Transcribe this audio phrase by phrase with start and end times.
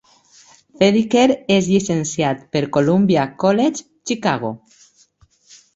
[0.83, 1.25] Zediker
[1.57, 4.53] és llicenciat pel Columbia College Chicago.